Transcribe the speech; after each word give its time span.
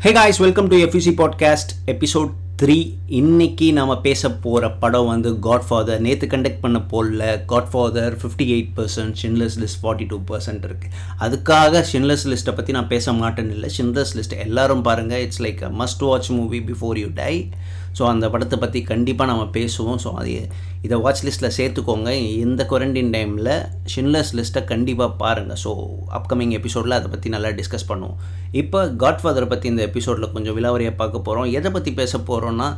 Hey 0.00 0.12
guys 0.12 0.38
welcome 0.38 0.66
to 0.66 0.76
FUC 0.76 1.12
podcast 1.16 1.70
episode 1.86 2.28
three 2.62 2.76
இன்னைக்கு 3.06 3.72
நாம் 3.72 4.00
பேச 4.02 4.30
போகிற 4.32 4.70
படம் 4.70 5.06
வந்து 5.06 5.38
காட் 5.38 5.66
ஃபாதர் 5.68 6.00
நேற்று 6.00 6.26
கண்டக்ட் 6.26 6.60
பண்ண 6.60 6.82
போலில் 6.82 7.44
Godfather 7.70 8.16
fifty 8.16 8.46
eight 8.46 8.70
percent 8.76 9.14
Schindler's 9.22 9.56
list 9.58 9.80
forty 9.82 10.06
two 10.06 10.20
percent 10.28 10.64
இருக்குது 10.68 10.92
அதுக்காக 11.20 11.84
ஷின்லஸ் 11.92 12.24
லிஸ்ட்டை 12.24 12.54
பற்றி 12.54 12.72
நான் 12.72 12.88
பேச 12.88 13.12
மாட்டேன்னு 13.12 13.50
இல்லை. 13.50 13.70
ஷின்லஸ் 13.78 14.14
லிஸ்ட் 14.14 14.38
எல்லாரும் 14.38 14.82
பாருங்கள் 14.82 15.20
it's 15.20 15.42
like 15.42 15.62
a 15.62 15.84
must 15.84 16.04
watch 16.04 16.30
movie 16.30 16.58
before 16.58 16.98
you 16.98 17.08
die 17.14 17.48
so 17.98 18.02
அந்த 18.12 18.26
படத்தை 18.32 18.56
பற்றி 18.64 18.80
கண்டிப்பாக 18.90 19.28
நம்ம 19.30 19.44
பேசுவோம். 19.56 19.98
ஸோ 20.04 20.10
அது 20.20 20.34
இதை 20.86 20.96
வாட்ச் 21.04 21.22
லிஸ்ட்டில் 21.26 21.54
சேர்த்துக்கோங்க. 21.58 22.10
இந்த 22.44 22.62
குவாரண்டைன் 22.70 23.12
டைமில் 23.16 23.52
ஷின்லஸ் 23.92 24.32
லிஸ்ட்டை 24.38 24.62
கண்டிப்பாக 24.72 25.16
பாருங்கள் 25.22 25.60
ஸோ 25.64 25.72
அப்கமிங் 26.18 26.54
எபிசோடில் 26.58 26.98
அதை 26.98 27.10
பற்றி 27.14 27.30
நல்லா 27.36 27.50
டிஸ்கஸ் 27.60 27.88
பண்ணுவோம். 27.90 28.18
இப்போ 28.62 28.80
காட்ஃபாதரை 29.02 29.48
பற்றி 29.54 29.68
இந்த 29.72 29.82
எபிசோடில் 29.90 30.32
கொஞ்சம் 30.36 30.56
விலாவரியாக 30.58 30.96
பார்க்க 31.02 31.26
போகிறோம் 31.28 31.50
எதை 31.58 31.72
பற்றி 31.76 31.92
பேச 32.00 32.18
போகிறோன்னா 32.30 32.68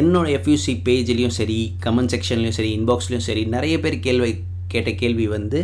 என்னோட 0.00 0.26
எஃப்யூசி 0.38 0.74
பேஜ்லேயும் 0.88 1.36
சரி 1.40 1.60
கமெண்ட் 1.86 2.14
செக்ஷன்லேயும் 2.14 2.58
சரி 2.60 2.72
இன்பாக்ஸ்லேயும் 2.78 3.28
சரி 3.28 3.44
நிறைய 3.56 3.76
பேர் 3.84 3.96
கேள்வி 4.06 4.32
கேட்ட 4.72 4.90
கேள்வி 5.00 5.26
வந்து 5.36 5.58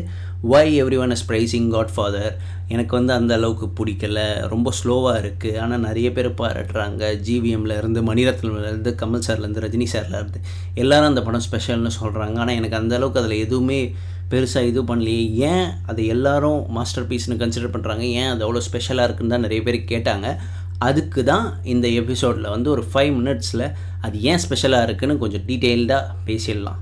why 0.52 0.66
everyone 1.04 1.12
is 1.14 1.24
praising 1.30 1.66
Godfather 1.94 2.34
எனக்கு 2.74 2.92
வந்து 2.96 3.12
அந்த 3.16 3.32
அளவுக்கு 3.38 3.66
பிடிக்கல. 3.78 4.18
ரொம்ப 4.52 4.68
ஸ்லோவாக 4.78 5.20
இருக்குது 5.22 5.58
ஆனால் 5.62 5.82
நிறைய 5.86 6.08
பேர் 6.16 6.28
பாராட்டுறாங்க. 6.38 7.02
ஜிவிஎம்ல 7.26 7.76
இருந்து 7.80 8.00
மணிரத்னம்லேருந்து 8.10 8.92
கமல் 9.00 9.24
சார்லேருந்து 9.26 9.64
ரஜினி 9.64 9.88
சார்லேருந்து 9.94 10.40
எல்லாரும் 10.82 11.10
அந்த 11.12 11.22
படம் 11.26 11.44
ஸ்பெஷல்னு 11.48 11.92
சொல்கிறாங்க 12.00 12.38
ஆனால் 12.44 12.56
எனக்கு 12.60 12.78
அந்த 12.80 12.94
அளவுக்கு 12.98 13.20
அதில் 13.22 13.42
எதுவுமே 13.46 13.80
பெருசாக 14.32 14.70
இது 14.70 14.80
பண்ணலையே. 14.90 15.22
ஏன் 15.50 15.68
அதை 15.90 16.02
எல்லாரும் 16.14 16.60
மாஸ்டர் 16.76 17.08
பீஸ்னு 17.10 17.40
கன்சிடர் 17.42 17.74
பண்ணுறாங்க 17.74 18.04
ஏன் 18.20 18.30
அது 18.32 18.44
அவ்வளோ 18.46 18.62
ஸ்பெஷலாக 18.68 19.08
இருக்குன்னு 19.08 19.34
தான் 19.34 19.44
நிறைய 19.46 19.62
பேர் 19.68 19.78
கேட்டாங்க. 19.92 20.28
அதுக்கு 20.88 21.22
தான் 21.30 21.46
இந்த 21.72 21.86
எபிசோடில் 22.02 22.52
வந்து 22.54 22.68
ஒரு 22.74 22.84
ஃபைவ் 22.92 23.12
மினிட்ஸில் 23.18 23.66
அது 24.06 24.16
ஏன் 24.30 24.42
ஸ்பெஷலாக 24.44 24.86
இருக்குதுன்னு 24.88 25.20
கொஞ்சம் 25.24 25.44
டீட்டெயில்டாக 25.50 26.14
பேசிடலாம். 26.28 26.80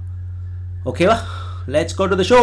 ஓகேவா 0.92 1.18
let's 1.76 1.98
go 2.00 2.06
to 2.12 2.18
the 2.22 2.26
show 2.32 2.40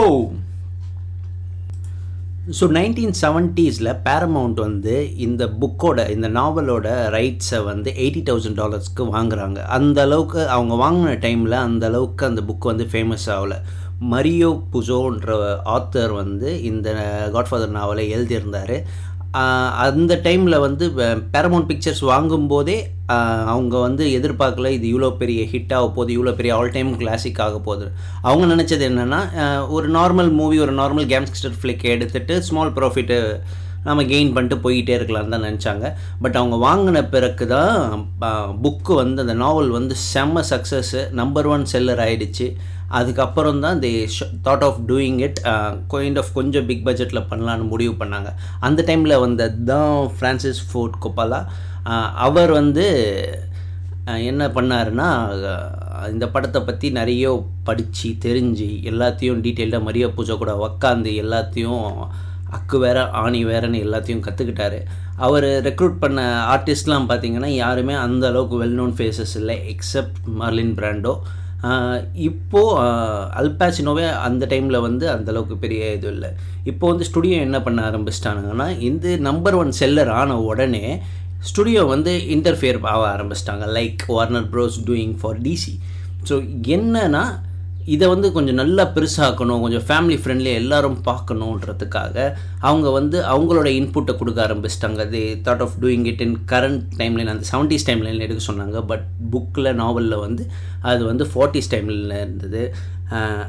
so 2.53 2.65
nineteen 2.75 3.15
செவன்ட்டீஸில் 3.21 3.89
Paramount 4.07 4.59
வந்து 4.65 4.95
இந்த 5.25 5.43
புக்கோட 5.61 6.09
இந்த 6.15 6.27
நாவலோட 6.29 6.87
ரைட்ஸை 7.15 7.63
வந்து 7.63 7.89
எயிட்டி 8.03 8.21
தௌசண்ட் 8.27 8.59
டாலர்ஸ்க்கு 8.61 9.03
வாங்குறாங்க. 9.15 9.59
அந்த 9.77 10.01
அளவுக்கு 10.01 10.41
அவங்க 10.55 10.75
வாங்கின 10.83 11.15
டைமில் 11.23 11.55
அந்த 11.61 11.85
அளவுக்கு 11.87 12.25
அந்த 12.25 12.41
புக் 12.41 12.69
வந்து 12.71 12.85
ஃபேமஸ் 12.91 13.25
ஆகலை. 13.35 13.57
மரியோ 14.11 14.51
புஜோன்ற 14.73 15.39
ஆத்தர் 15.77 16.13
வந்து 16.13 16.63
இந்த 16.63 16.87
காட்ஃபாதர் 17.35 17.75
நாவலை 17.79 18.05
எழுதியிருந்தார். 18.09 18.77
அந்த 19.85 20.13
டைமில் 20.25 20.63
வந்து 20.65 20.85
பேரமௌண்ட் 21.33 21.67
பிக்சர்ஸ் 21.69 22.03
வாங்கும்போதே 22.11 22.77
அவங்க 23.53 23.75
வந்து 23.85 24.03
எதிர்பார்க்கல 24.17 24.69
இது 24.77 24.85
இவ்வளோ 24.91 25.09
பெரிய 25.21 25.41
ஹிட் 25.51 25.73
ஆக 25.77 25.85
போகுது 25.97 26.11
இவ்வளோ 26.17 26.33
பெரிய 26.39 26.53
ஆல் 26.57 26.73
டைம் 26.75 26.91
கிளாசிக் 27.01 27.41
ஆக 27.45 27.57
போகுது. 27.67 27.85
அவங்க 28.27 28.45
நினச்சது 28.53 28.83
என்னென்னா 28.89 29.21
ஒரு 29.75 29.89
நார்மல் 29.97 30.31
மூவி 30.39 30.57
ஒரு 30.65 30.73
நார்மல் 30.81 31.07
கேம்ஸ்டர் 31.13 31.59
ஃப்ளிக் 31.61 31.85
எடுத்துகிட்டு 31.95 32.37
ஸ்மால் 32.47 32.75
ப்ராஃபிட்டு 32.77 33.17
நம்ம 33.87 34.03
கெயின் 34.11 34.31
பண்ணிட்டு 34.35 34.57
போயிட்டே 34.63 34.93
இருக்கலாம்னு 34.97 35.33
தான் 35.33 35.45
நினச்சாங்க. 35.47 35.85
பட் 36.23 36.37
அவங்க 36.39 36.55
வாங்கின 36.67 37.01
பிறகு 37.15 37.45
தான் 37.55 37.75
புக்கு 38.63 38.93
வந்து 39.01 39.23
அந்த 39.25 39.35
நாவல் 39.43 39.69
வந்து 39.77 39.95
செம்ம 40.13 40.43
சக்ஸஸ்ஸு 40.51 41.01
நம்பர் 41.19 41.49
ஒன் 41.55 41.65
செல்லர் 41.73 42.01
ஆகிடுச்சு 42.05 42.47
அதுக்கப்புறம் 42.89 43.61
தான் 43.65 43.79
the 43.79 43.91
thought 44.43 44.65
of 44.67 44.79
doing 44.89 45.19
it 45.19 45.39
kind 45.93 46.17
of 46.17 46.31
கொஞ்சம் 46.33 46.67
பிக் 46.69 46.85
பட்ஜெட்டில் 46.87 47.27
பண்ணலான்னு 47.31 47.65
முடிவு 47.73 47.93
பண்ணாங்க. 48.01 48.31
அந்த 48.59 48.83
டைமில் 48.89 49.21
வந்த 49.25 49.49
தான் 49.71 49.95
ஃப்ரான்சிஸ் 50.17 50.61
ஃபோர்ட் 50.69 51.01
கொப்பாலா 51.05 51.41
அவர் 52.25 52.51
வந்து 52.51 52.85
uh, 54.09 54.19
என்ன 54.29 54.43
பண்ணாருன்னா 54.49 55.09
uh, 55.47 56.05
இந்த 56.11 56.25
படத்தை 56.27 56.59
பற்றி 56.61 56.87
நிறைய 56.91 57.25
படித்து 57.63 58.09
தெரிஞ்சு 58.25 58.69
எல்லாத்தையும் 58.83 59.43
டீட்டெயில்டாக 59.45 59.87
மரியா 59.87 60.07
பூஜை 60.09 60.35
கூட 60.37 60.53
உக்காந்து 60.67 61.11
எல்லாத்தையும் 61.23 61.85
அக்கு 62.49 62.77
வேற 62.79 62.97
ஆணி 63.21 63.39
வேறன்னு 63.45 63.79
எல்லாத்தையும் 63.85 64.25
கற்றுக்கிட்டாரு 64.25 64.79
அவர் 65.17 65.47
ரெக்ரூட் 65.61 65.97
பண்ண 65.99 66.21
ஆர்டிஸ்ட்லாம் 66.53 67.09
பார்த்தீங்கன்னா 67.09 67.49
யாருமே 67.55 67.95
அந்த 67.97 68.23
அளவுக்கு 68.27 68.57
வெல் 68.57 68.77
நோன் 68.81 68.95
ஃபேஸஸ் 68.97 69.35
இல்லை 69.35 69.55
எக்ஸப்ட் 69.73 70.19
மர்லின் 70.41 70.75
பிராண்டோ 70.75 71.13
இப்போது 72.13 72.81
அல்பாசினோவே 73.39 74.05
அந்த 74.27 74.43
டைமில் 74.45 74.79
வந்து 74.79 75.05
அந்தளவுக்கு 75.09 75.55
பெரிய 75.57 75.91
இது 75.93 76.07
இல்லை. 76.07 76.29
இப்போ 76.63 76.85
வந்து 76.87 77.07
ஸ்டுடியோ 77.09 77.37
என்ன 77.39 77.57
பண்ண 77.61 77.79
ஆரம்பிச்சிட்டாங்கன்னா 77.89 78.67
இந்த 78.79 79.15
நம்பர் 79.29 79.55
ஒன் 79.55 79.71
செல்லர் 79.71 80.11
ஆன 80.21 80.37
உடனே 80.41 80.85
ஸ்டுடியோ 81.39 81.81
வந்து 81.85 82.11
இன்டர்ஃபியர் 82.35 82.79
ஆக 82.93 83.01
ஆரம்பிச்சிட்டாங்க 83.15 83.65
like 83.77 84.03
Warner 84.07 84.47
Bros 84.53 84.77
doing 84.85 85.15
for 85.21 85.41
DC 85.41 85.73
so 86.29 86.37
என்னன்னா 86.77 87.23
இதை 87.93 88.05
வந்து 88.11 88.27
கொஞ்சம் 88.35 88.59
நல்லா 88.61 88.83
பெருசாக்கணும் 88.95 89.63
கொஞ்சம் 89.63 89.85
ஃபேமிலி 89.87 90.17
ஃப்ரெண்ட்லி 90.21 90.51
எல்லோரும் 90.61 90.97
பார்க்கணுன்றதுக்காக 91.07 92.15
அவங்க 92.67 92.87
வந்து 92.97 93.17
அவங்களோட 93.33 93.67
இன்புட்டை 93.79 94.13
கொடுக்க 94.17 94.39
ஆரம்பிச்சிட்டாங்க. 94.47 95.03
The 95.13 95.23
thought 95.47 95.63
of 95.65 95.75
doing 95.81 96.05
it 96.11 96.23
in 96.25 96.37
current 96.51 96.83
timeline 97.01 97.31
அந்த 97.33 97.45
செவன்டிஸ் 97.51 97.87
டைம்லைன் 97.89 98.23
எடுக்க 98.27 98.43
சொன்னாங்க. 98.51 98.79
பட் 98.91 99.05
புக்கில் 99.33 99.71
நாவலில் 99.81 100.23
வந்து 100.25 100.45
அது 100.91 101.03
வந்து 101.11 101.25
ஃபார்ட்டிஸ் 101.33 101.71
டைம்லைனில் 101.73 102.21
இருந்தது. 102.23 102.63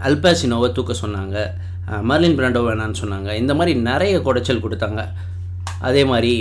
அல்பாசினோவை 0.08 0.70
தூக்க 0.78 0.94
சொன்னாங்க. 1.04 1.36
மர்லின் 2.10 2.38
பிராண்டோ 2.38 2.62
வேணான்னு 2.68 3.00
சொன்னாங்க. 3.02 3.30
இந்த 3.42 3.54
மாதிரி 3.54 3.74
நிறைய 3.90 4.16
குடைச்சல் 4.28 4.64
கொடுத்தாங்க. 4.64 5.02
அதே 5.88 6.02
மாதிரி 6.12 6.34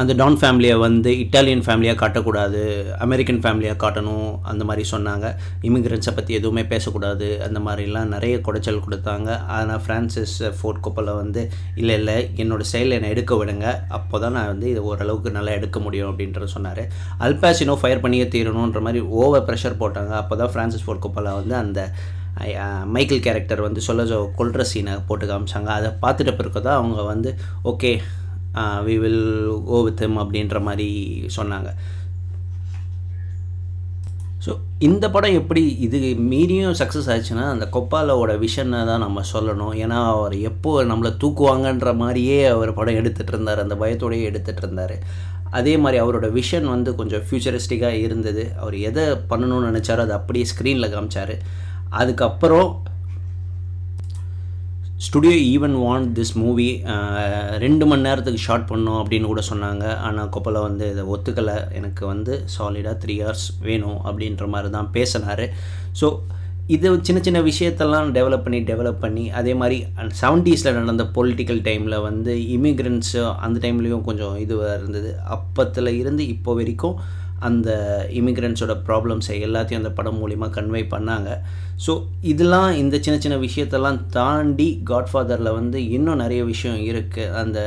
அந்த 0.00 0.12
டான் 0.20 0.36
ஃபேமிலியை 0.40 0.74
வந்து 0.84 1.10
இட்டாலியன் 1.22 1.62
ஃபேமிலியாக 1.66 1.98
காட்டக்கூடாது 2.02 2.60
அமெரிக்கன் 3.04 3.40
ஃபேமிலியாக 3.44 3.78
காட்டணும் 3.84 4.28
அந்த 4.50 4.62
மாதிரி 4.68 4.84
சொன்னாங்க. 4.92 5.26
இமிக்ரெண்ட்ஸை 5.68 6.12
பற்றி 6.18 6.32
எதுவுமே 6.38 6.62
பேசக்கூடாது 6.72 7.28
அந்த 7.46 7.58
மாதிரிலாம் 7.66 8.12
நிறைய 8.14 8.34
குடைச்சல் 8.46 8.82
கொடுத்தாங்க. 8.84 9.30
ஆனால் 9.56 9.82
ஃப்ரான்சிஸ் 9.86 10.36
ஃபோர்ட் 10.58 10.80
கொப்பலை 10.86 11.14
வந்து 11.22 11.42
இல்லை 11.80 11.96
இல்லை 12.00 12.16
என்னோடய 12.44 12.70
செயலை 12.72 12.94
என்னை 12.98 13.10
எடுக்க 13.14 13.34
விடுங்க. 13.40 13.66
அப்போ 13.98 14.18
தான் 14.24 14.36
நான் 14.38 14.50
வந்து 14.52 14.68
இது 14.74 14.82
ஓரளவுக்கு 14.92 15.36
நல்லா 15.38 15.54
எடுக்க 15.58 15.80
முடியும் 15.86 16.10
அப்படின்றத 16.12 16.48
சொன்னார். 16.56 16.82
அல்பாசினோ 17.26 17.76
ஃபயர் 17.82 18.04
பண்ணியே 18.06 18.28
தீரணுன்ற 18.36 18.82
மாதிரி 18.88 19.02
ஓவர் 19.24 19.46
ப்ரெஷர் 19.50 19.80
போட்டாங்க. 19.82 20.14
அப்போ 20.22 20.36
தான் 20.42 20.52
ஃப்ரான்சிஸ் 20.54 20.86
ஃபோர்ட் 20.86 21.04
கொப்பலா 21.06 21.34
வந்து 21.40 21.56
அந்த 21.64 21.82
மைக்கேல் 22.94 23.24
கேரக்டர் 23.24 23.60
வந்து 23.66 23.80
சொல்ல 23.86 24.18
கொல்ற 24.38 24.62
சீனை 24.70 24.92
போட்டு 25.08 25.24
காமிச்சாங்க. 25.30 25.70
அதை 25.78 25.88
பார்த்துட்ட 26.04 26.32
பிறகு 26.38 26.60
தான் 26.66 26.78
அவங்க 26.80 27.00
வந்து 27.12 27.30
okay 27.70 27.90
we 28.88 28.96
will 29.04 29.24
go 29.70 29.78
with 29.86 30.02
him 30.04 30.20
அப்படின்ற 30.22 30.60
மாதிரி 30.68 30.88
சொன்னாங்க. 31.38 31.70
ஸோ 34.44 34.50
இந்த 34.86 35.04
படம் 35.14 35.38
எப்படி 35.38 35.62
இது 35.86 35.98
மீறியும் 36.30 36.76
சக்ஸஸ் 36.80 37.08
ஆச்சுன்னா 37.14 37.42
அந்த 37.54 37.66
கொப்பாலோட 37.74 38.34
விஷனை 38.44 38.78
தான் 38.90 39.04
நம்ம 39.04 39.22
சொல்லணும். 39.32 39.74
ஏன்னா 39.82 39.98
அவர் 40.12 40.36
எப்போ 40.50 40.70
நம்மளை 40.90 41.10
தூக்குவாங்கன்ற 41.22 41.90
மாதிரியே 42.02 42.38
அவர் 42.54 42.72
படம் 42.78 42.98
எடுத்துகிட்டு 43.00 43.34
இருந்தார். 43.34 43.62
அந்த 43.64 43.76
பயத்தோடையே 43.82 44.28
எடுத்துகிட்டு 44.30 44.64
இருந்தார். 44.66 44.96
அதே 45.58 45.74
மாதிரி 45.82 45.98
அவரோட 46.02 46.26
விஷன் 46.38 46.68
வந்து 46.74 46.90
கொஞ்சம் 47.00 47.24
ஃப்யூச்சரிஸ்டிக்காக 47.26 48.00
இருந்தது. 48.06 48.44
அவர் 48.62 48.76
எதை 48.90 49.04
பண்ணணும்னு 49.32 49.70
நினச்சாரோ 49.70 50.04
அதை 50.06 50.16
அப்படியே 50.20 50.46
ஸ்க்ரீனில் 50.52 50.92
காமிச்சார். 50.94 51.34
அதுக்கப்புறம் 52.00 52.68
studio 55.04 55.36
even 55.52 55.76
want 55.82 56.08
this 56.16 56.32
movie 56.40 56.66
ரெண்டு 57.62 57.84
மணி 57.90 58.04
நேரத்துக்கு 58.06 58.40
ஷார்ட் 58.46 58.66
பண்ணோம் 58.70 58.98
அப்படின்னு 59.02 59.30
கூட 59.30 59.42
சொன்னாங்க. 59.48 59.84
ஆனால் 60.06 60.28
கொப்பலா 60.34 60.60
வந்து 60.66 60.84
இதை 60.94 61.02
ஒத்துக்கலை. 61.14 61.54
எனக்கு 61.78 62.02
வந்து 62.10 62.32
சாலிடாக 62.54 62.94
த்ரீ 63.02 63.14
ஹவர்ஸ் 63.22 63.46
வேணும் 63.68 63.98
அப்படின்ற 64.08 64.46
மாதிரி 64.54 64.70
தான் 64.76 64.90
பேசினார். 64.96 65.44
ஸோ 66.00 66.08
இது 66.74 66.88
சின்ன 67.06 67.20
சின்ன 67.26 67.38
விஷயத்தெல்லாம் 67.48 68.10
டெவலப் 68.16 68.44
பண்ணி 68.46 68.58
டெவலப் 68.70 69.00
பண்ணி 69.04 69.24
அதே 69.38 69.54
மாதிரி 69.60 69.78
செவன்ட்டீஸில் 70.20 70.76
நடந்த 70.80 71.06
பொலிட்டிக்கல் 71.16 71.62
டைமில் 71.68 71.96
வந்து 72.08 72.34
இமிக்ரெண்ட்ஸு 72.56 73.22
அந்த 73.46 73.56
டைம்லேயும் 73.64 74.06
கொஞ்சம் 74.10 74.36
இதுவாக 74.44 74.76
இருந்தது. 74.80 75.10
அப்பத்தில் 75.36 75.90
இருந்து 76.02 76.24
இப்போ 76.34 76.52
வரைக்கும் 76.60 76.96
அந்த 77.48 77.70
இமிக்ரெண்ட்ஸோட 78.20 78.74
ப்ராப்ளம்ஸை 78.88 79.36
எல்லாத்தையும் 79.46 79.80
அந்த 79.82 79.92
படம் 79.98 80.20
மூலிமா 80.22 80.46
கன்வே 80.56 80.82
பண்ணாங்க. 80.94 81.30
ஸோ 81.84 81.92
இதெல்லாம் 82.32 82.70
இந்த 82.82 82.96
சின்ன 83.04 83.16
சின்ன 83.24 83.36
விஷயத்தெல்லாம் 83.46 83.98
தாண்டி 84.18 84.68
காட்ஃபாதரில் 84.90 85.56
வந்து 85.58 85.80
இன்னும் 85.96 86.22
நிறைய 86.24 86.42
விஷயம் 86.52 86.80
இருக்குது 86.90 87.32
அந்த 87.42 87.58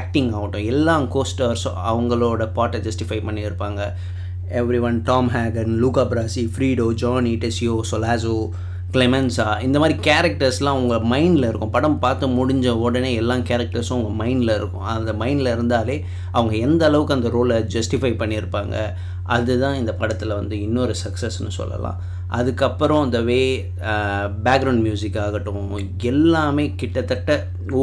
ஆக்டிங் 0.00 0.30
ஆகட்டும் 0.38 0.68
எல்லா 0.74 0.96
கோஸ்டர்ஸும் 1.16 1.80
அவங்களோட 1.92 2.44
பாட்டை 2.58 2.80
ஜஸ்டிஃபை 2.88 3.20
பண்ணியிருப்பாங்க. 3.28 3.82
Every 4.60 4.80
one 4.88 4.98
Tom 5.10 5.28
Hagen 5.36 5.74
Luca 5.82 6.02
Brasi 6.12 6.42
Fredo 6.54 6.86
Johnny 7.02 7.34
Tessio 7.44 7.76
Solozzo 7.90 8.36
Clemenza 8.94 9.46
இந்த 9.66 9.76
மாதிரி 9.82 9.94
கேரக்டர்ஸ்லாம் 10.08 10.78
உங்கள் 10.80 11.06
மைண்டில் 11.12 11.48
இருக்கும். 11.50 11.72
படம் 11.76 11.98
பார்த்து 12.04 12.26
முடிஞ்ச 12.38 12.68
உடனே 12.86 13.10
எல்லா 13.20 13.36
கேரக்டர்ஸும் 13.50 13.98
உங்கள் 14.00 14.18
மைண்டில் 14.22 14.54
இருக்கும். 14.58 14.86
அந்த 14.96 15.12
மைண்டில் 15.22 15.52
இருந்தாலே 15.54 15.96
அவங்க 16.36 16.54
எந்த 16.66 16.84
அளவுக்கு 16.90 17.16
அந்த 17.18 17.30
ரோலை 17.36 17.58
ஜஸ்டிஃபை 17.76 18.12
பண்ணியிருப்பாங்க 18.22 18.76
அதுதான் 19.36 19.78
இந்த 19.80 19.92
படத்தில் 20.00 20.38
வந்து 20.38 20.54
இன்னொரு 20.66 20.94
சக்ஸஸ்னு 21.04 21.52
சொல்லலாம். 21.58 21.98
அதுக்கப்புறம் 22.38 23.04
இந்த 23.04 23.18
வே 23.28 23.40
பேக்ரவுண்ட் 24.46 24.84
மியூசிக் 24.86 25.18
ஆகட்டும் 25.24 25.76
எல்லாமே 26.12 26.64
கிட்டத்தட்ட 26.80 27.30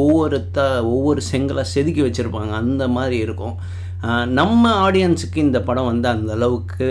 ஒவ்வொருத்த 0.00 0.58
ஒவ்வொரு 0.94 1.20
செங்கலாக 1.32 1.72
செதுக்கி 1.74 2.02
வச்சுருப்பாங்க. 2.02 2.52
அந்த 2.62 2.84
மாதிரி 2.96 3.18
இருக்கும். 3.26 3.56
நம்ம 4.38 4.70
ஆடியன்ஸுக்கு 4.84 5.38
இந்த 5.46 5.58
படம் 5.66 5.90
வந்து 5.90 6.08
அந்த 6.14 6.30
அளவுக்கு 6.38 6.86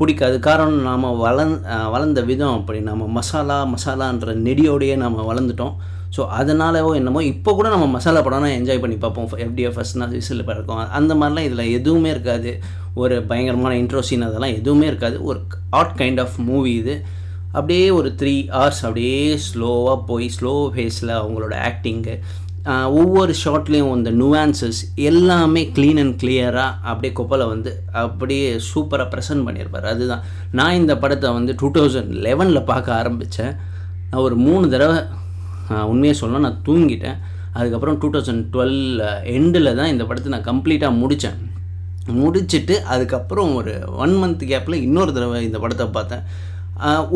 பிடிக்காது. 0.00 0.36
காரணம் 0.48 0.82
நாம் 0.88 1.06
வளர்ந் 1.24 1.56
வளர்ந்த 1.94 2.20
விதம் 2.30 2.56
அப்படி. 2.58 2.80
நம்ம 2.90 3.06
மசாலா 3.18 3.58
மசாலான்ற 3.74 4.34
நெடியோடையே 4.48 4.96
நம்ம 5.04 5.24
வளர்ந்துட்டோம். 5.30 5.74
ஸோ 6.16 6.22
அதனாலவோ 6.38 6.90
என்னமோ 6.98 7.20
இப்போ 7.32 7.50
கூட 7.58 7.68
நம்ம 7.74 7.86
மசாலா 7.96 8.20
படம்னா 8.26 8.48
என்ஜாய் 8.58 8.82
பண்ணி 8.84 8.96
பார்ப்போம். 9.04 9.28
எஃப்டிஎஃப் 9.44 9.76
ஃபஸ்ட்னா 9.76 10.06
விசில் 10.14 10.48
பறக்கும். 10.48 10.80
அந்த 10.98 11.14
மாதிரிலாம் 11.20 11.48
இதில் 11.48 11.72
எதுவுமே 11.78 12.10
இருக்காது. 12.14 12.52
ஒரு 13.02 13.16
பயங்கரமான 13.30 13.72
இன்ட்ரோ 13.82 14.00
சீன் 14.08 14.28
அதெல்லாம் 14.28 14.56
எதுவுமே 14.60 14.86
இருக்காது. 14.92 15.16
ஒரு 15.30 15.40
ஆர்ட் 15.80 15.96
கைண்ட் 16.00 16.20
ஆஃப் 16.24 16.36
மூவி 16.48 16.72
இது. 16.82 16.94
அப்படியே 17.58 17.86
ஒரு 17.98 18.08
த்ரீ 18.20 18.34
ஹவர்ஸ் 18.56 18.82
அப்படியே 18.86 19.20
ஸ்லோவாக 19.46 19.96
போய் 20.10 20.26
ஸ்லோ 20.36 20.54
ஃபேஸில் 20.74 21.12
அவங்களோட 21.20 21.54
ஆக்டிங்கு 21.68 22.14
ஒவ்வொரு 22.66 23.34
ஷார்ட்லேயும் 23.42 23.92
அந்த 23.92 24.10
நுவான்சஸ் 24.10 24.80
எல்லாமே 25.10 25.62
க்ளீன் 25.76 26.00
அண்ட் 26.02 26.16
கிளியராக 26.22 26.78
அப்படியே 26.90 27.12
கொப்பலை 27.18 27.46
வந்து 27.48 27.70
அப்படியே 28.02 28.48
சூப்பராக 28.70 29.06
ப்ரெசென்ட் 29.12 29.46
பண்ணியிருப்பார். 29.46 29.86
அதுதான். 29.92 30.24
நான் 30.58 30.78
இந்த 30.80 30.94
படத்தை 30.98 31.30
வந்து 31.32 31.54
டூ 31.60 31.70
தௌசண்ட் 31.76 32.10
லெவனில் 32.26 32.68
பார்க்க 32.70 32.98
ஆரம்பித்தேன் 33.00 33.54
நான் 34.10 34.24
ஒரு 34.26 34.36
மூணு 34.36 34.68
தடவை 34.68 34.98
உண்மையாக 35.92 36.18
சொல்லலாம் 36.20 36.46
நான் 36.48 36.62
தூங்கிட்டேன். 36.68 37.18
அதுக்கப்புறம் 37.58 37.98
டூ 38.02 38.10
தௌசண்ட் 38.16 38.44
டுவெல் 38.54 38.78
எண்டில் 39.36 39.76
தான் 39.80 39.92
இந்த 39.94 40.04
படத்தை 40.04 40.32
நான் 40.34 40.48
கம்ப்ளீட்டாக 40.50 40.98
முடித்தேன் 41.00 41.38
முடிச்சுட்டு 42.20 42.74
அதுக்கப்புறம் 42.92 43.50
ஒரு 43.54 43.72
ஒன் 44.04 44.14
மந்த் 44.20 44.44
கேப்பில் 44.52 44.82
இன்னொரு 44.86 45.10
தடவை 45.12 45.42
இந்த 45.48 45.58
படத்தை 45.58 45.86
பார்த்தேன். 45.86 46.24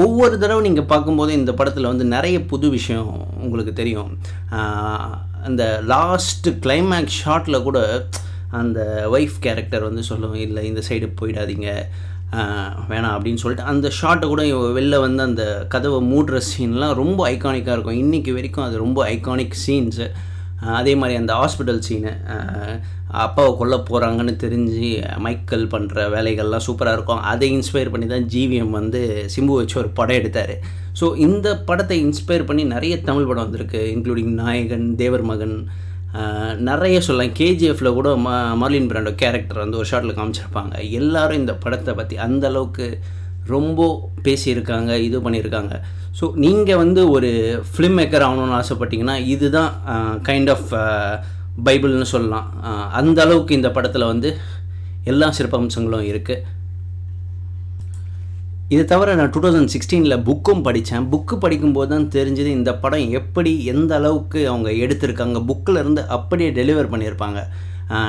ஒவ்வொரு 0.04 0.38
தடவை 0.38 0.62
நீங்கள் 0.66 0.90
பார்க்கும்போது 0.90 1.32
இந்த 1.32 1.52
படத்தில் 1.52 1.90
வந்து 1.90 2.04
நிறைய 2.04 2.36
புது 2.50 2.66
விஷயம் 2.70 3.12
உங்களுக்கு 3.44 3.72
தெரியும். 3.72 4.10
அந்த 5.48 5.62
லாஸ்ட்டு 5.92 6.52
கிளைமேக்ஸ் 6.64 7.20
ஷாட்டில் 7.22 7.66
கூட 7.68 7.78
அந்த 8.60 8.80
ஒய்ஃப் 9.16 9.38
கேரக்டர் 9.44 9.88
வந்து 9.88 10.02
சொல்லுவோம் 10.10 10.42
இல்லை 10.46 10.62
இந்த 10.70 10.82
சைடு 10.88 11.06
போயிடாதீங்க. 11.20 11.70
வேணாம் 12.90 13.14
அப்படின்னு 13.16 13.40
சொல்லிட்டு 13.42 13.70
அந்த 13.72 13.86
ஷாட்டை 13.98 14.26
கூட 14.30 14.42
வெளில 14.76 15.00
வந்து 15.06 15.22
அந்த 15.28 15.44
கதவை 15.72 15.98
மூடுற 16.12 16.38
சீன்லாம் 16.50 16.94
ரொம்ப 17.00 17.20
ஐகானிக்காக 17.30 17.76
இருக்கும். 17.76 18.00
இன்றைக்கி 18.04 18.32
வரைக்கும் 18.36 18.66
அது 18.66 18.76
ரொம்ப 18.84 18.98
ஐகானிக் 19.14 19.60
சீன்ஸு 19.64 20.06
அதே 20.78 20.92
மாதிரி 21.00 21.14
அந்த 21.20 21.32
ஹாஸ்பிட்டல் 21.40 21.80
சீனு 21.86 22.12
அப்பாவை 23.22 23.50
கொல்ல 23.58 23.76
போகிறாங்கன்னு 23.88 24.34
தெரிஞ்சு 24.44 24.88
மைக்கல் 25.24 25.66
பண்ணுற 25.74 26.06
வேலைகள்லாம் 26.14 26.64
சூப்பராக 26.66 26.96
இருக்கும். 26.98 27.22
அதை 27.32 27.48
இன்ஸ்பயர் 27.56 27.92
பண்ணி 27.94 28.06
தான் 28.12 28.28
ஜிவிஎம் 28.34 28.72
வந்து 28.78 29.02
சிம்பு 29.34 29.54
வச்சு 29.58 29.76
ஒரு 29.82 29.90
படம் 29.98 30.20
எடுத்தார். 30.20 30.54
ஸோ 30.98 31.06
இந்த 31.26 31.48
படத்தை 31.68 31.96
இன்ஸ்பயர் 32.06 32.46
பண்ணி 32.48 32.64
நிறைய 32.74 32.94
தமிழ் 33.08 33.28
படம் 33.28 33.44
வந்திருக்கு 33.46 33.80
இன்க்ளூடிங் 33.94 34.32
நாயகன் 34.42 34.86
தேவர் 35.00 35.26
மகன் 35.30 35.56
நிறைய 36.68 36.96
சொல்லலாம். 37.06 37.34
கேஜிஎஃப்ல 37.38 37.88
கூட 37.96 38.08
ம 38.24 38.32
மார்லின் 38.60 38.88
பிராண்டோ 38.90 39.12
கேரக்டர் 39.22 39.62
வந்து 39.62 39.78
ஒரு 39.80 39.88
ஷார்ட்டில் 39.90 40.16
காமிச்சிருப்பாங்க. 40.18 40.74
எல்லோரும் 40.98 41.40
இந்த 41.42 41.52
படத்தை 41.64 41.92
பற்றி 42.00 42.16
அந்த 42.26 42.44
அளவுக்கு 42.52 42.86
ரொம்ப 43.54 43.88
பேசியிருக்காங்க 44.26 44.90
இது 45.06 45.16
பண்ணியிருக்காங்க. 45.24 45.74
ஸோ 46.18 46.24
நீங்கள் 46.44 46.80
வந்து 46.82 47.00
ஒரு 47.14 47.30
ஃபிலிம் 47.72 47.98
மேக்கர் 48.00 48.26
ஆகணும்னு 48.26 48.58
ஆசைப்பட்டிங்கன்னா 48.60 49.16
இதுதான் 49.34 49.72
கைண்ட் 50.28 50.52
ஆஃப் 50.54 50.70
பைபிள்னு 51.66 52.08
சொல்லலாம். 52.14 52.46
அந்த 53.00 53.18
அளவுக்கு 53.26 53.58
இந்த 53.60 53.70
படத்தில் 53.76 54.10
வந்து 54.12 54.30
எல்லா 55.12 55.26
சிறப்பம்சங்களும் 55.38 56.06
இருக்குது 56.10 56.44
இது 58.74 58.84
தவிர 58.92 59.14
நான் 59.18 59.32
டூ 59.34 59.40
தௌசண்ட் 59.44 59.72
சிக்ஸ்டீனில் 59.74 60.22
புக்கும் 60.30 60.64
படித்தேன். 60.66 61.04
புக்கு 61.12 61.34
படிக்கும்போது 61.42 61.90
தான் 61.92 62.08
தெரிஞ்சது 62.16 62.50
இந்த 62.58 62.70
படம் 62.84 63.12
எப்படி 63.20 63.52
எந்த 63.72 63.92
அளவுக்கு 64.00 64.40
அவங்க 64.52 64.70
எடுத்திருக்காங்க. 64.84 65.38
புக்கில் 65.50 65.80
இருந்து 65.82 66.02
அப்படியே 66.16 66.50
டெலிவர் 66.58 66.92
பண்ணியிருப்பாங்க. 66.94 67.40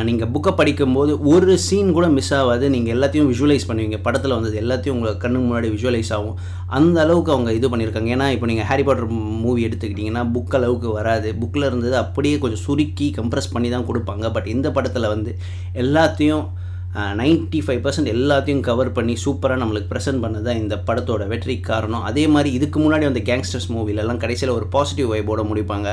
நீங்கள் 0.08 0.30
புக்கை 0.34 0.52
படிக்கும்போது 0.60 1.14
ஒரு 1.32 1.54
சீன் 1.66 1.90
கூட 1.96 2.06
மிஸ் 2.18 2.32
ஆகாது. 2.38 2.66
நீங்கள் 2.76 2.94
எல்லாத்தையும் 2.96 3.30
விஷுவலைஸ் 3.32 3.68
பண்ணுவீங்க. 3.70 3.98
படத்தில் 4.06 4.36
வந்தது 4.36 4.56
எல்லாத்தையும் 4.62 4.96
உங்கள் 4.98 5.18
கண்ணுக்கு 5.24 5.48
முன்னாடி 5.48 5.70
விஷுவலைஸ் 5.74 6.12
ஆகும். 6.18 6.38
அந்த 6.78 6.98
அளவுக்கு 7.06 7.34
அவங்க 7.36 7.52
இது 7.58 7.70
பண்ணியிருக்காங்க. 7.74 8.12
ஏன்னா 8.16 8.28
இப்போ 8.36 8.48
நீங்கள் 8.52 8.68
ஹாரி 8.70 8.84
பாட்டர் 8.90 9.10
மூவி 9.46 9.64
எடுத்துக்கிட்டிங்கன்னா 9.68 10.24
புக் 10.36 10.56
அளவுக்கு 10.60 10.90
வராது. 11.00 11.32
புக்கில் 11.42 11.70
இருந்தது 11.70 11.98
அப்படியே 12.04 12.38
கொஞ்சம் 12.46 12.64
சுருக்கி 12.68 13.10
கம்ப்ரெஸ் 13.20 13.54
பண்ணி 13.56 13.72
தான் 13.76 13.88
கொடுப்பாங்க. 13.90 14.32
பட் 14.38 14.48
இந்த 14.56 14.70
படத்தில் 14.78 15.14
வந்து 15.16 15.34
எல்லாத்தையும் 15.84 16.46
நைன்ட்டி 17.22 17.60
ஃபைவ் 17.66 17.82
பர்சன்ட் 17.86 18.12
எல்லாத்தையும் 18.16 18.64
கவர் 18.68 18.92
பண்ணி 18.98 19.14
சூப்பராக 19.24 19.62
நம்மளுக்கு 19.62 19.92
ப்ரெசென்ட் 19.92 20.24
பண்ணது 20.24 20.46
தான் 20.48 20.62
இந்த 20.64 20.76
படத்தோட 20.88 21.24
வெற்றி 21.34 21.56
காரணம். 21.70 22.06
அதே 22.10 22.24
மாதிரி 22.34 22.50
இதுக்கு 22.58 22.80
முன்னாடி 22.84 23.06
வந்த 23.10 23.22
கேங்ஸ்டர்ஸ் 23.30 23.70
மூவிலெல்லாம் 23.76 24.22
கடைசியில் 24.24 24.56
ஒரு 24.58 24.68
பாசிட்டிவ் 24.76 25.12
வைபோட 25.14 25.44
முடிப்பாங்க. 25.52 25.92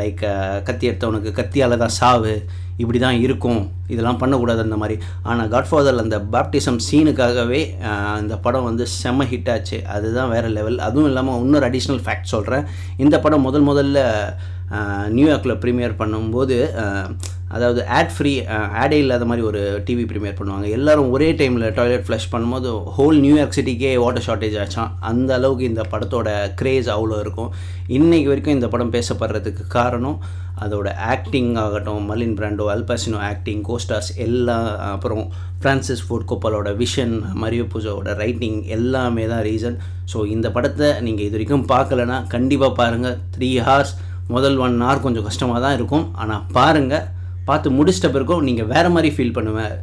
லைக் 0.00 0.24
கத்தி 0.68 0.84
எடுத்தவனுக்கு 0.90 1.32
கத்தியால் 1.40 1.82
தான் 1.84 1.96
சாவு 2.00 2.34
இப்படி 2.82 2.98
தான் 3.04 3.18
இருக்கும் 3.24 3.60
இதெல்லாம் 3.92 4.18
பண்ணக்கூடாது 4.22 4.60
அந்த 4.64 4.76
மாதிரி. 4.80 4.96
ஆனால் 5.30 5.50
காட்ஃபாதர் 5.52 6.02
அந்த 6.04 6.18
பேப்டிசம் 6.34 6.80
சீனுக்காகவே 6.86 7.60
அந்த 7.82 8.22
இந்த 8.24 8.36
படம் 8.46 8.66
வந்து 8.68 8.84
செம்ம 9.00 9.26
ஹிட் 9.32 9.50
ஆச்சு. 9.54 9.78
அதுதான் 9.96 10.32
வேறு 10.34 10.50
லெவல் 10.56 10.78
அதுவும் 10.86 11.08
இல்லாமல் 11.10 11.44
இன்னொரு 11.44 11.68
அடிஷ்னல் 11.68 12.02
ஃபேக்ட் 12.06 12.32
சொல்கிறேன் 12.34 12.66
இந்த 13.04 13.16
படம் 13.26 13.46
முதல் 13.48 13.68
முதல்ல 13.70 14.00
நியூயார்க்கில் 15.16 15.60
ப்ரீமியர் 15.62 15.98
பண்ணும்போது 16.02 16.56
அதாவது 17.56 17.80
ஆட் 17.98 18.12
ஃப்ரீ 18.14 18.32
ஆடே 18.82 18.98
இல்லாத 19.04 19.24
மாதிரி 19.30 19.44
ஒரு 19.50 19.62
டிவி 19.88 20.04
ப்ரீமியர் 20.10 20.38
பண்ணுவாங்க. 20.38 20.68
எல்லோரும் 20.76 21.10
ஒரே 21.16 21.28
டைமில் 21.40 21.66
டாய்லெட் 21.78 22.06
ஃப்ளஷ் 22.06 22.30
பண்ணும்போது 22.32 22.70
ஹோல் 22.96 23.18
நியூயார்க் 23.24 23.56
சிட்டிக்கே 23.58 23.92
வாட்டர் 24.04 24.26
ஷார்ட்டேஜ் 24.28 24.56
ஆச்சான் 24.62 24.94
அந்த 25.10 25.30
அளவுக்கு 25.38 25.70
இந்த 25.72 25.84
படத்தோட 25.92 26.30
க்ரேஸ் 26.60 26.88
அவ்வளோ 26.96 27.18
இருக்கும். 27.24 27.52
இன்றைக்கு 27.98 28.30
வரைக்கும் 28.32 28.56
இந்த 28.58 28.68
படம் 28.74 28.94
பேசப்படுறதுக்கு 28.96 29.64
காரணம் 29.78 30.18
அதோட 30.64 30.88
ஆக்டிங் 31.12 31.52
ஆகட்டும் 31.62 32.04
மலின் 32.10 32.34
பிராண்டோ 32.38 32.64
அல்பாசினோ 32.74 33.18
ஆக்டிங் 33.30 33.62
கோஸ்டாஸ் 33.68 34.10
எல்லாம் 34.26 34.66
அப்புறம் 34.92 35.24
ஃப்ரான்சிஸ் 35.60 36.04
ஃபோர்ட் 36.06 36.26
கோப்பாலோட 36.30 36.70
விஷன் 36.82 37.14
மரியோ 37.42 37.64
பூஜாவோட 37.72 38.12
ரைட்டிங் 38.22 38.58
எல்லாமே 38.76 39.24
தான் 39.32 39.44
ரீசன் 39.48 39.78
ஸோ 40.12 40.20
இந்த 40.34 40.46
படத்தை 40.56 40.88
நீங்கள் 41.06 41.26
இது 41.26 41.36
வரைக்கும் 41.36 41.66
பார்க்கலன்னா 41.74 42.18
கண்டிப்பாக 42.34 42.72
பாருங்கள் 42.80 43.18
த்ரீ 43.36 43.50
ஹார்ஸ் 43.68 43.92
முதல் 44.34 44.58
ஒன் 44.66 44.76
ஹவர் 44.84 45.04
கொஞ்சம் 45.06 45.26
கஷ்டமாக 45.28 45.60
தான் 45.64 45.76
இருக்கும். 45.78 46.04
ஆனால் 46.22 46.44
பாருங்கள் 46.58 47.04
பார்த்து 47.48 47.76
முடிச்சிட்ட 47.78 48.08
பிறகும் 48.16 48.44
நீங்கள் 48.48 48.68
வேறு 48.74 48.90
மாதிரி 48.94 49.10
ஃபீல் 49.16 49.36
பண்ணுவேன் 49.38 49.74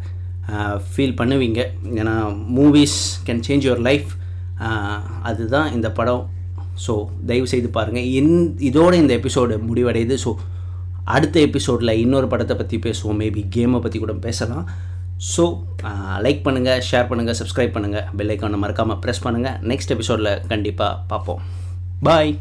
ஃபீல் 0.93 1.17
பண்ணுவீங்க. 1.19 1.61
ஏன்னா 2.01 2.13
movies 2.57 2.99
can 3.27 3.43
change 3.47 3.67
your 3.67 3.83
life 3.89 4.09
அதுதான் 5.29 5.67
இந்த 5.77 5.89
படம். 5.99 6.23
ஸோ 6.85 6.93
தயவு 7.29 7.47
செய்து 7.53 7.69
பாருங்கள் 7.77 8.07
இன் 8.19 8.35
இதோட 8.69 8.93
இந்த 9.03 9.13
எபிசோடு 9.19 9.55
முடிவடையுது. 9.69 10.15
ஸோ 10.23 10.31
அடுத்த 11.15 11.37
எபிசோடில் 11.47 11.99
இன்னொரு 12.03 12.27
படத்தை 12.33 12.55
பற்றி 12.61 12.77
பேசுவோம். 12.87 13.19
மேபி 13.21 13.43
கேமை 13.55 13.79
பற்றி 13.85 13.99
கூட 14.03 14.13
பேசலாம். 14.27 14.65
ஸோ 15.33 15.43
லைக் 16.25 16.45
பண்ணுங்கள் 16.45 16.83
ஷேர் 16.89 17.09
பண்ணுங்கள் 17.09 17.37
சப்ஸ்கிரைப் 17.39 17.75
பண்ணுங்கள் 17.75 18.07
பெல் 18.19 18.31
ஐக்கானை 18.35 18.59
மறக்காமல் 18.63 18.99
ப்ரெஸ் 19.03 19.23
பண்ணுங்கள் 19.25 19.57
நெக்ஸ்ட் 19.71 19.93
எபிசோடில் 19.95 20.31
கண்டிப்பாக 20.51 20.93
பார்ப்போம். 21.11 21.41
பாய் 22.07 22.33